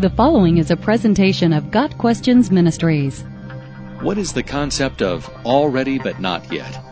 The 0.00 0.08
following 0.08 0.56
is 0.56 0.70
a 0.70 0.78
presentation 0.78 1.52
of 1.52 1.70
Got 1.70 1.98
Questions 1.98 2.50
Ministries. 2.50 3.20
What 4.00 4.16
is 4.16 4.32
the 4.32 4.42
concept 4.42 5.02
of 5.02 5.28
already 5.44 5.98
but 5.98 6.18
not 6.18 6.50
yet? 6.50 6.82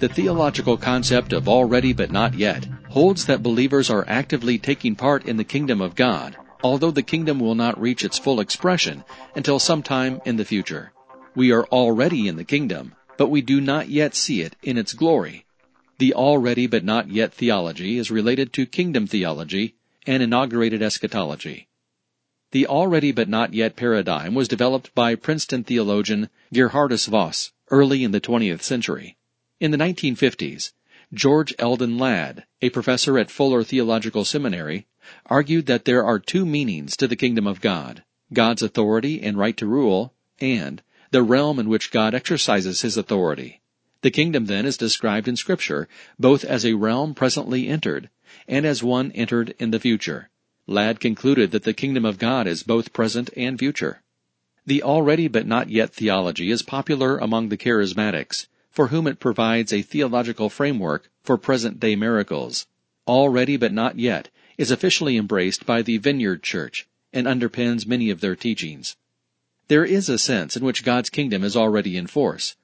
The 0.00 0.08
theological 0.08 0.76
concept 0.76 1.32
of 1.32 1.48
already 1.48 1.92
but 1.92 2.10
not 2.10 2.34
yet 2.34 2.66
holds 2.88 3.26
that 3.26 3.44
believers 3.44 3.90
are 3.90 4.04
actively 4.08 4.58
taking 4.58 4.96
part 4.96 5.24
in 5.24 5.36
the 5.36 5.44
kingdom 5.44 5.80
of 5.80 5.94
God, 5.94 6.36
although 6.64 6.90
the 6.90 7.04
kingdom 7.04 7.38
will 7.38 7.54
not 7.54 7.80
reach 7.80 8.04
its 8.04 8.18
full 8.18 8.40
expression 8.40 9.04
until 9.36 9.60
sometime 9.60 10.20
in 10.24 10.34
the 10.34 10.44
future. 10.44 10.90
We 11.36 11.52
are 11.52 11.66
already 11.66 12.26
in 12.26 12.34
the 12.34 12.42
kingdom, 12.42 12.96
but 13.18 13.30
we 13.30 13.40
do 13.40 13.60
not 13.60 13.88
yet 13.88 14.16
see 14.16 14.40
it 14.40 14.56
in 14.64 14.78
its 14.78 14.94
glory. 14.94 15.46
The 15.98 16.14
already 16.14 16.66
but 16.66 16.82
not 16.82 17.08
yet 17.08 17.32
theology 17.32 17.98
is 17.98 18.10
related 18.10 18.52
to 18.54 18.66
kingdom 18.66 19.06
theology 19.06 19.76
and 20.08 20.24
inaugurated 20.24 20.82
eschatology. 20.82 21.68
The 22.52 22.66
already 22.66 23.12
but 23.12 23.28
not 23.28 23.54
yet 23.54 23.76
paradigm 23.76 24.34
was 24.34 24.48
developed 24.48 24.92
by 24.92 25.14
Princeton 25.14 25.62
theologian 25.62 26.30
Gerhardus 26.52 27.06
Vos 27.06 27.52
early 27.70 28.02
in 28.02 28.10
the 28.10 28.20
20th 28.20 28.62
century. 28.62 29.16
In 29.60 29.70
the 29.70 29.76
1950s, 29.76 30.72
George 31.14 31.54
Eldon 31.60 31.96
Ladd, 31.96 32.44
a 32.60 32.70
professor 32.70 33.18
at 33.18 33.30
Fuller 33.30 33.62
Theological 33.62 34.24
Seminary, 34.24 34.88
argued 35.26 35.66
that 35.66 35.84
there 35.84 36.04
are 36.04 36.18
two 36.18 36.44
meanings 36.44 36.96
to 36.96 37.06
the 37.06 37.14
kingdom 37.14 37.46
of 37.46 37.60
God 37.60 38.02
God's 38.32 38.62
authority 38.62 39.22
and 39.22 39.38
right 39.38 39.56
to 39.56 39.66
rule, 39.66 40.12
and 40.40 40.82
the 41.12 41.22
realm 41.22 41.60
in 41.60 41.68
which 41.68 41.92
God 41.92 42.14
exercises 42.14 42.82
his 42.82 42.96
authority. 42.96 43.60
The 44.02 44.10
kingdom 44.10 44.46
then 44.46 44.66
is 44.66 44.76
described 44.76 45.28
in 45.28 45.36
Scripture 45.36 45.88
both 46.18 46.44
as 46.44 46.64
a 46.64 46.74
realm 46.74 47.14
presently 47.14 47.68
entered 47.68 48.10
and 48.48 48.66
as 48.66 48.82
one 48.82 49.12
entered 49.12 49.54
in 49.60 49.70
the 49.70 49.78
future. 49.78 50.30
Ladd 50.70 51.00
concluded 51.00 51.50
that 51.50 51.64
the 51.64 51.74
kingdom 51.74 52.04
of 52.04 52.16
God 52.16 52.46
is 52.46 52.62
both 52.62 52.92
present 52.92 53.28
and 53.36 53.58
future. 53.58 54.02
The 54.64 54.84
already 54.84 55.26
but 55.26 55.44
not 55.44 55.68
yet 55.68 55.92
theology 55.92 56.52
is 56.52 56.62
popular 56.62 57.18
among 57.18 57.48
the 57.48 57.56
charismatics, 57.56 58.46
for 58.70 58.86
whom 58.86 59.08
it 59.08 59.18
provides 59.18 59.72
a 59.72 59.82
theological 59.82 60.48
framework 60.48 61.10
for 61.24 61.36
present 61.36 61.80
day 61.80 61.96
miracles. 61.96 62.68
Already 63.04 63.56
but 63.56 63.72
not 63.72 63.98
yet 63.98 64.28
is 64.58 64.70
officially 64.70 65.16
embraced 65.16 65.66
by 65.66 65.82
the 65.82 65.98
Vineyard 65.98 66.44
Church 66.44 66.86
and 67.12 67.26
underpins 67.26 67.84
many 67.84 68.08
of 68.08 68.20
their 68.20 68.36
teachings. 68.36 68.96
There 69.66 69.84
is 69.84 70.08
a 70.08 70.18
sense 70.18 70.56
in 70.56 70.64
which 70.64 70.84
God's 70.84 71.10
kingdom 71.10 71.42
is 71.42 71.56
already 71.56 71.96
in 71.96 72.06
force. 72.06 72.54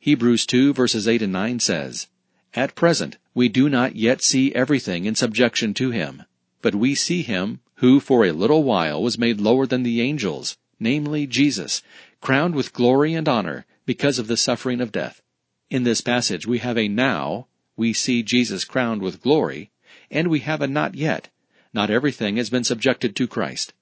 Hebrews 0.00 0.46
2 0.46 0.72
verses 0.72 1.06
8 1.06 1.22
and 1.22 1.32
9 1.32 1.60
says, 1.60 2.08
At 2.54 2.74
present 2.74 3.18
we 3.34 3.48
do 3.48 3.68
not 3.68 3.94
yet 3.94 4.20
see 4.20 4.52
everything 4.52 5.04
in 5.04 5.14
subjection 5.14 5.74
to 5.74 5.92
him, 5.92 6.24
but 6.62 6.74
we 6.74 6.94
see 6.94 7.22
him 7.22 7.60
who 7.76 7.98
for 8.00 8.24
a 8.24 8.32
little 8.32 8.62
while 8.62 9.02
was 9.02 9.18
made 9.18 9.40
lower 9.40 9.66
than 9.66 9.82
the 9.82 10.00
angels, 10.00 10.56
namely 10.78 11.26
Jesus, 11.26 11.82
crowned 12.20 12.54
with 12.54 12.72
glory 12.72 13.12
and 13.14 13.28
honor 13.28 13.66
because 13.84 14.18
of 14.20 14.28
the 14.28 14.36
suffering 14.36 14.80
of 14.80 14.92
death. 14.92 15.20
In 15.68 15.82
this 15.82 16.00
passage 16.00 16.46
we 16.46 16.58
have 16.58 16.78
a 16.78 16.86
now, 16.86 17.48
we 17.76 17.92
see 17.92 18.22
Jesus 18.22 18.64
crowned 18.64 19.02
with 19.02 19.20
glory, 19.22 19.70
and 20.10 20.28
we 20.28 20.40
have 20.40 20.60
a 20.60 20.68
not 20.68 20.94
yet. 20.94 21.28
Not 21.74 21.90
everything 21.90 22.36
has 22.36 22.50
been 22.50 22.64
subjected 22.64 23.16
to 23.16 23.26
Christ. 23.26 23.72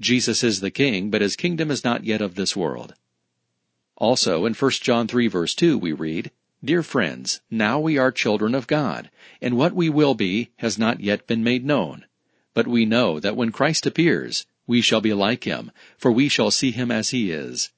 Jesus 0.00 0.42
is 0.42 0.60
the 0.60 0.70
king, 0.70 1.10
but 1.10 1.20
his 1.20 1.36
kingdom 1.36 1.70
is 1.70 1.84
not 1.84 2.04
yet 2.04 2.22
of 2.22 2.34
this 2.34 2.56
world. 2.56 2.94
Also 3.96 4.46
in 4.46 4.54
1 4.54 4.70
John 4.80 5.06
3 5.06 5.26
verse 5.26 5.54
2 5.54 5.76
we 5.76 5.92
read, 5.92 6.30
Dear 6.64 6.82
friends, 6.82 7.40
now 7.50 7.78
we 7.78 7.98
are 7.98 8.10
children 8.10 8.54
of 8.54 8.66
God, 8.66 9.10
and 9.40 9.56
what 9.56 9.74
we 9.74 9.90
will 9.90 10.14
be 10.14 10.50
has 10.56 10.78
not 10.78 11.00
yet 11.00 11.26
been 11.26 11.44
made 11.44 11.64
known. 11.64 12.06
But 12.54 12.66
we 12.66 12.84
know 12.84 13.18
that 13.18 13.36
when 13.36 13.50
Christ 13.50 13.86
appears, 13.86 14.44
we 14.66 14.80
shall 14.80 15.00
be 15.00 15.14
like 15.14 15.44
him, 15.44 15.72
for 15.96 16.12
we 16.12 16.28
shall 16.28 16.50
see 16.50 16.70
him 16.70 16.90
as 16.90 17.10
he 17.10 17.30
is. 17.30 17.70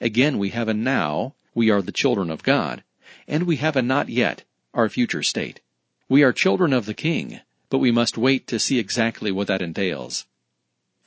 Again 0.00 0.38
we 0.38 0.50
have 0.50 0.68
a 0.68 0.74
now, 0.74 1.34
we 1.54 1.70
are 1.70 1.82
the 1.82 1.92
children 1.92 2.30
of 2.30 2.42
God, 2.42 2.82
and 3.28 3.44
we 3.44 3.56
have 3.56 3.76
a 3.76 3.82
not 3.82 4.08
yet, 4.08 4.44
our 4.72 4.88
future 4.88 5.22
state. 5.22 5.60
We 6.08 6.22
are 6.22 6.32
children 6.32 6.72
of 6.72 6.86
the 6.86 6.94
King, 6.94 7.40
but 7.70 7.78
we 7.78 7.90
must 7.90 8.18
wait 8.18 8.46
to 8.46 8.58
see 8.58 8.78
exactly 8.78 9.30
what 9.30 9.46
that 9.48 9.62
entails. 9.62 10.26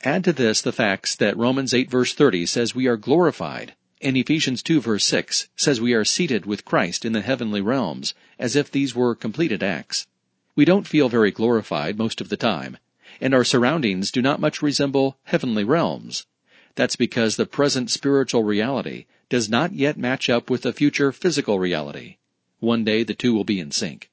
Add 0.02 0.22
to 0.24 0.32
this 0.32 0.60
the 0.60 0.72
facts 0.72 1.16
that 1.16 1.36
Romans 1.36 1.74
8 1.74 1.90
verse 1.90 2.14
30 2.14 2.46
says 2.46 2.74
we 2.74 2.86
are 2.86 2.96
glorified, 2.96 3.74
and 4.00 4.16
Ephesians 4.16 4.62
2 4.62 4.80
verse 4.80 5.04
6 5.04 5.48
says 5.56 5.80
we 5.80 5.92
are 5.92 6.04
seated 6.04 6.46
with 6.46 6.64
Christ 6.64 7.04
in 7.04 7.12
the 7.12 7.20
heavenly 7.20 7.60
realms, 7.60 8.14
as 8.38 8.54
if 8.54 8.70
these 8.70 8.94
were 8.94 9.16
completed 9.16 9.62
acts. 9.62 10.06
We 10.54 10.64
don't 10.64 10.86
feel 10.86 11.08
very 11.08 11.32
glorified 11.32 11.98
most 11.98 12.20
of 12.20 12.28
the 12.28 12.36
time, 12.36 12.78
and 13.20 13.34
our 13.34 13.44
surroundings 13.44 14.10
do 14.10 14.22
not 14.22 14.40
much 14.40 14.62
resemble 14.62 15.18
heavenly 15.24 15.64
realms. 15.64 16.26
That's 16.74 16.96
because 16.96 17.36
the 17.36 17.46
present 17.46 17.90
spiritual 17.90 18.44
reality 18.44 19.06
does 19.28 19.48
not 19.48 19.72
yet 19.72 19.98
match 19.98 20.30
up 20.30 20.48
with 20.48 20.62
the 20.62 20.72
future 20.72 21.12
physical 21.12 21.58
reality. 21.58 22.16
One 22.60 22.84
day 22.84 23.02
the 23.02 23.14
two 23.14 23.34
will 23.34 23.44
be 23.44 23.60
in 23.60 23.70
sync. 23.70 24.10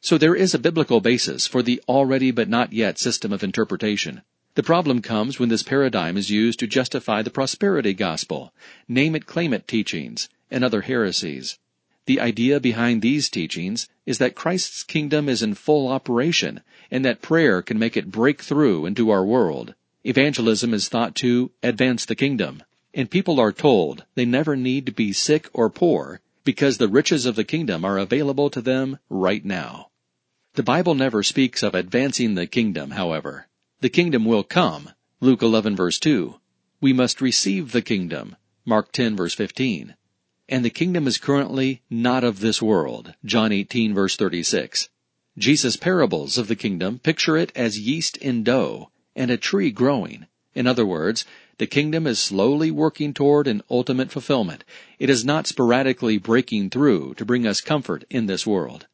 So 0.00 0.18
there 0.18 0.36
is 0.36 0.54
a 0.54 0.58
biblical 0.58 1.00
basis 1.00 1.46
for 1.46 1.62
the 1.62 1.82
already 1.88 2.30
but 2.30 2.48
not 2.48 2.72
yet 2.72 2.98
system 2.98 3.32
of 3.32 3.42
interpretation. 3.42 4.22
The 4.54 4.62
problem 4.62 5.02
comes 5.02 5.38
when 5.38 5.48
this 5.48 5.62
paradigm 5.62 6.16
is 6.16 6.30
used 6.30 6.60
to 6.60 6.66
justify 6.66 7.22
the 7.22 7.30
prosperity 7.30 7.92
gospel, 7.92 8.54
name 8.88 9.14
it 9.14 9.26
claim 9.26 9.52
it 9.52 9.66
teachings, 9.66 10.28
and 10.50 10.64
other 10.64 10.82
heresies. 10.82 11.58
The 12.06 12.20
idea 12.20 12.60
behind 12.60 13.02
these 13.02 13.28
teachings 13.28 13.88
is 14.06 14.18
that 14.18 14.36
Christ's 14.36 14.84
kingdom 14.84 15.28
is 15.28 15.42
in 15.42 15.54
full 15.54 15.88
operation 15.88 16.60
and 16.88 17.04
that 17.04 17.20
prayer 17.20 17.62
can 17.62 17.80
make 17.80 17.96
it 17.96 18.12
break 18.12 18.42
through 18.42 18.86
into 18.86 19.10
our 19.10 19.24
world. 19.24 19.74
Evangelism 20.04 20.72
is 20.72 20.88
thought 20.88 21.16
to 21.16 21.50
advance 21.64 22.04
the 22.04 22.14
kingdom, 22.14 22.62
and 22.94 23.10
people 23.10 23.40
are 23.40 23.50
told 23.50 24.04
they 24.14 24.24
never 24.24 24.54
need 24.54 24.86
to 24.86 24.92
be 24.92 25.12
sick 25.12 25.48
or 25.52 25.68
poor 25.68 26.20
because 26.44 26.78
the 26.78 26.86
riches 26.86 27.26
of 27.26 27.34
the 27.34 27.42
kingdom 27.42 27.84
are 27.84 27.98
available 27.98 28.50
to 28.50 28.62
them 28.62 29.00
right 29.10 29.44
now. 29.44 29.90
The 30.54 30.62
Bible 30.62 30.94
never 30.94 31.24
speaks 31.24 31.64
of 31.64 31.74
advancing 31.74 32.36
the 32.36 32.46
kingdom, 32.46 32.92
however. 32.92 33.48
The 33.80 33.90
kingdom 33.90 34.24
will 34.24 34.44
come, 34.44 34.90
Luke 35.20 35.42
11 35.42 35.74
verse 35.74 35.98
2. 35.98 36.36
We 36.80 36.92
must 36.92 37.20
receive 37.20 37.72
the 37.72 37.82
kingdom, 37.82 38.36
Mark 38.64 38.92
10 38.92 39.16
verse 39.16 39.34
15 39.34 39.96
and 40.48 40.64
the 40.64 40.70
kingdom 40.70 41.06
is 41.06 41.18
currently 41.18 41.82
not 41.90 42.22
of 42.22 42.40
this 42.40 42.62
world. 42.62 43.14
John 43.24 43.52
18 43.52 43.94
verse 43.94 44.16
36. 44.16 44.88
Jesus' 45.36 45.76
parables 45.76 46.38
of 46.38 46.48
the 46.48 46.56
kingdom 46.56 46.98
picture 46.98 47.36
it 47.36 47.52
as 47.54 47.78
yeast 47.78 48.16
in 48.18 48.44
dough 48.44 48.90
and 49.14 49.30
a 49.30 49.36
tree 49.36 49.70
growing. 49.70 50.26
In 50.54 50.66
other 50.66 50.86
words, 50.86 51.24
the 51.58 51.66
kingdom 51.66 52.06
is 52.06 52.18
slowly 52.18 52.70
working 52.70 53.12
toward 53.12 53.46
an 53.46 53.62
ultimate 53.70 54.10
fulfillment. 54.10 54.64
It 54.98 55.10
is 55.10 55.24
not 55.24 55.46
sporadically 55.46 56.18
breaking 56.18 56.70
through 56.70 57.14
to 57.14 57.24
bring 57.24 57.46
us 57.46 57.60
comfort 57.60 58.04
in 58.08 58.26
this 58.26 58.46
world. 58.46 58.86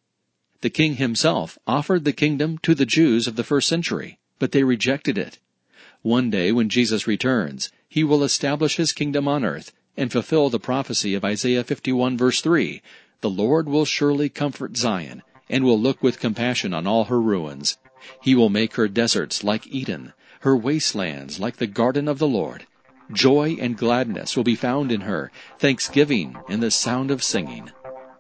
The 0.63 0.71
king 0.71 0.97
himself 0.97 1.59
offered 1.67 2.05
the 2.05 2.13
kingdom 2.13 2.59
to 2.59 2.75
the 2.75 2.87
Jews 2.87 3.27
of 3.27 3.37
the 3.37 3.45
first 3.45 3.69
century, 3.69 4.19
but 4.39 4.53
they 4.53 4.65
rejected 4.65 5.19
it. 5.19 5.39
One 6.03 6.31
day 6.31 6.51
when 6.51 6.69
Jesus 6.69 7.07
returns, 7.07 7.71
he 7.89 8.03
will 8.03 8.25
establish 8.25 8.77
his 8.77 8.93
kingdom 8.93 9.29
on 9.29 9.45
earth 9.45 9.73
and 9.97 10.11
fulfill 10.11 10.51
the 10.51 10.59
prophecy 10.59 11.15
of 11.15 11.25
Isaiah 11.25 11.65
51 11.65 12.17
verse 12.17 12.41
3. 12.41 12.83
The 13.21 13.31
Lord 13.31 13.69
will 13.69 13.85
surely 13.85 14.29
comfort 14.29 14.77
Zion 14.77 15.23
and 15.49 15.65
will 15.65 15.79
look 15.79 16.03
with 16.03 16.21
compassion 16.21 16.73
on 16.73 16.87
all 16.87 17.05
her 17.05 17.21
ruins. 17.21 17.79
He 18.21 18.35
will 18.35 18.49
make 18.49 18.75
her 18.75 18.89
deserts 18.89 19.45
like 19.45 19.67
Eden, 19.67 20.13
her 20.41 20.57
wastelands 20.57 21.39
like 21.39 21.57
the 21.57 21.67
garden 21.67 22.09
of 22.09 22.19
the 22.19 22.27
Lord. 22.27 22.67
Joy 23.13 23.57
and 23.61 23.77
gladness 23.77 24.37
will 24.37 24.45
be 24.45 24.57
found 24.57 24.91
in 24.91 25.03
her, 25.03 25.31
thanksgiving 25.59 26.37
and 26.49 26.63
the 26.63 26.71
sound 26.71 27.11
of 27.11 27.23
singing. 27.23 27.71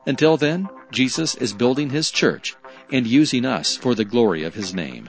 Until 0.06 0.36
then, 0.36 0.68
Jesus 0.90 1.34
is 1.36 1.52
building 1.52 1.90
his 1.90 2.10
church 2.10 2.54
and 2.90 3.06
using 3.06 3.44
us 3.44 3.76
for 3.76 3.94
the 3.94 4.04
glory 4.04 4.44
of 4.44 4.54
his 4.54 4.74
name. 4.74 5.08